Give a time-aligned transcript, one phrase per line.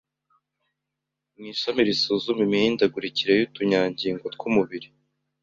[1.37, 4.87] mu ishami risuzuma imihindagurikire y'utunyangingo tw'umubiri